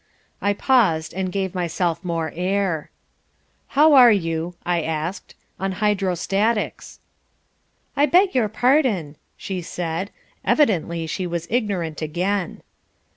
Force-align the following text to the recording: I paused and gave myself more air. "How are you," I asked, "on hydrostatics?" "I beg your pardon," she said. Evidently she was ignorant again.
I 0.41 0.53
paused 0.53 1.13
and 1.13 1.31
gave 1.31 1.53
myself 1.53 2.03
more 2.03 2.33
air. 2.35 2.89
"How 3.77 3.93
are 3.93 4.11
you," 4.11 4.55
I 4.65 4.81
asked, 4.81 5.35
"on 5.59 5.73
hydrostatics?" 5.73 6.99
"I 7.95 8.07
beg 8.07 8.33
your 8.33 8.49
pardon," 8.49 9.17
she 9.37 9.61
said. 9.61 10.09
Evidently 10.43 11.05
she 11.05 11.27
was 11.27 11.45
ignorant 11.51 12.01
again. 12.01 12.63